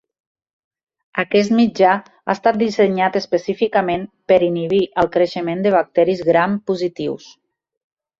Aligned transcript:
Aquest 1.23 1.51
mitjà 1.57 1.91
ha 1.97 2.31
estat 2.33 2.57
dissenyat 2.61 3.19
específicament 3.19 4.07
per 4.33 4.37
a 4.39 4.45
inhibir 4.47 4.81
el 5.03 5.11
creixement 5.17 5.61
de 5.67 5.75
bacteris 5.77 6.25
gram 6.31 6.57
positius. 6.73 7.29